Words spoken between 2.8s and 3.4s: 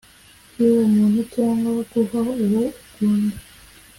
ukunda